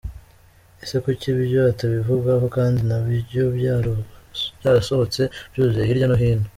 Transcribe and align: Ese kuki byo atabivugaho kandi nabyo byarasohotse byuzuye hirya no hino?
Ese 0.83 0.95
kuki 1.03 1.27
byo 1.41 1.59
atabivugaho 1.71 2.45
kandi 2.55 2.79
nabyo 2.89 3.43
byarasohotse 3.57 5.21
byuzuye 5.51 5.85
hirya 5.89 6.07
no 6.09 6.17
hino? 6.23 6.47